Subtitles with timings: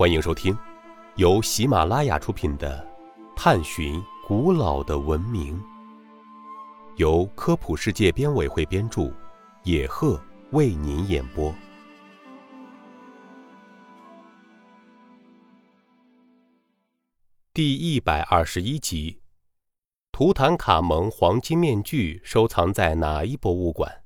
[0.00, 0.56] 欢迎收听
[1.16, 2.82] 由喜马拉雅出品的
[3.36, 5.60] 《探寻古老的文明》，
[6.96, 9.12] 由科普世界编委会编著，
[9.62, 10.18] 野鹤
[10.52, 11.54] 为您演播。
[17.52, 19.20] 第一百二十一集：
[20.12, 24.02] 图坦卡蒙黄金面具收藏在哪一博物馆？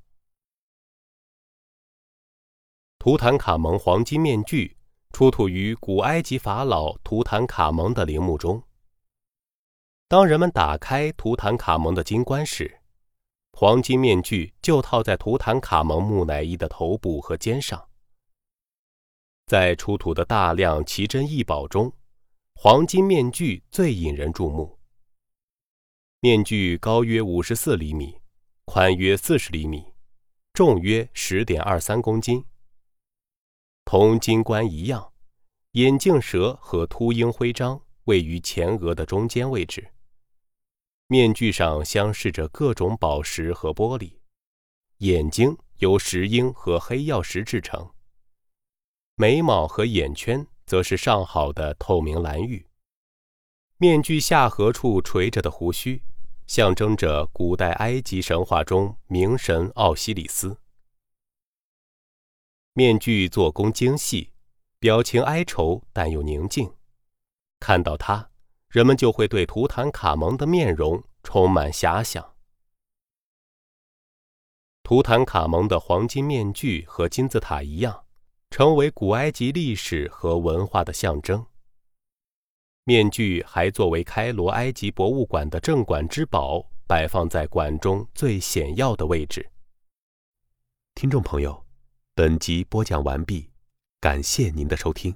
[2.99, 4.74] 图坦卡蒙黄金面具
[5.15, 8.61] 出土于古埃及法老图坦卡蒙的陵墓中。
[10.09, 12.81] 当人们打开图坦卡蒙的金棺时，
[13.53, 17.87] 黄金面具就套在图坦卡蒙木乃伊的头部和肩上。
[19.45, 21.93] 在出土的大量奇珍异宝中，
[22.53, 24.77] 黄金面具最引人注目。
[26.19, 28.19] 面具高约五十四厘米，
[28.65, 29.93] 宽约四十厘米，
[30.51, 32.43] 重约十点二三公斤。
[33.85, 35.13] 同金冠一样，
[35.73, 39.91] 眼镜蛇和秃鹰徽章位于前额的中间位置。
[41.07, 44.13] 面具上镶饰着各种宝石和玻璃，
[44.97, 47.91] 眼睛由石英和黑曜石制成。
[49.15, 52.65] 眉毛和眼圈则是上好的透明蓝玉。
[53.77, 56.01] 面具下颌处垂着的胡须，
[56.47, 60.57] 象征着古代埃及神话中冥神奥西里斯。
[62.77, 64.33] 面具做工精细，
[64.79, 66.69] 表情哀愁但又宁静。
[67.57, 68.29] 看到它，
[68.67, 72.35] 人们就会对图坦卡蒙的面容充满遐想。
[74.83, 78.03] 图坦卡蒙的黄金面具和金字塔一样，
[78.49, 81.45] 成为古埃及历史和文化的象征。
[82.83, 89.49] 面具还作为开罗埃及博物馆的镇馆之宝，摆放在馆中最显要的位置。
[90.93, 91.64] 听众朋友。
[92.17, 93.49] 本集播讲完毕，
[93.99, 95.13] 感谢您的收听。